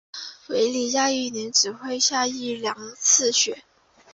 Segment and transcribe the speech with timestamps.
[0.47, 3.63] 韦里亚一年只会下一两次雪。